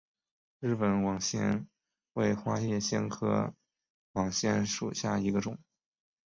[0.61, 1.67] 日本网藓
[2.13, 3.53] 为花叶藓科
[4.13, 5.59] 网藓属下的一个种。